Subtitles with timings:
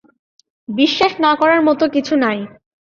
[0.69, 2.39] বিশ্বাস না-করার তো কিছু নাই।